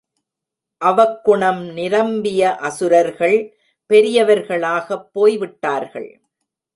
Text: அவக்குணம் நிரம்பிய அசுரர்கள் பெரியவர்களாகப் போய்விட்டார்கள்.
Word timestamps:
அவக்குணம் 0.81 1.61
நிரம்பிய 1.65 2.55
அசுரர்கள் 2.55 3.57
பெரியவர்களாகப் 3.89 5.09
போய்விட்டார்கள். 5.11 6.21